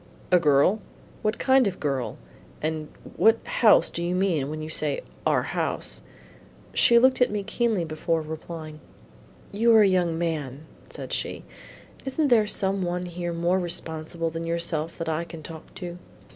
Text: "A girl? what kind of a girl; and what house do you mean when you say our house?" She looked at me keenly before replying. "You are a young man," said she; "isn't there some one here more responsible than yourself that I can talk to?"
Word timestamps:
"A 0.31 0.39
girl? 0.39 0.81
what 1.21 1.37
kind 1.37 1.67
of 1.67 1.75
a 1.75 1.77
girl; 1.77 2.17
and 2.59 2.87
what 3.17 3.37
house 3.45 3.87
do 3.91 4.03
you 4.03 4.15
mean 4.15 4.49
when 4.49 4.59
you 4.59 4.67
say 4.67 5.01
our 5.27 5.43
house?" 5.43 6.01
She 6.73 6.97
looked 6.97 7.21
at 7.21 7.29
me 7.29 7.43
keenly 7.43 7.85
before 7.85 8.23
replying. 8.23 8.79
"You 9.51 9.71
are 9.75 9.83
a 9.83 9.87
young 9.87 10.17
man," 10.17 10.65
said 10.89 11.13
she; 11.13 11.43
"isn't 12.03 12.29
there 12.29 12.47
some 12.47 12.81
one 12.81 13.05
here 13.05 13.31
more 13.31 13.59
responsible 13.59 14.31
than 14.31 14.43
yourself 14.47 14.97
that 14.97 15.07
I 15.07 15.23
can 15.23 15.43
talk 15.43 15.71
to?" 15.75 15.99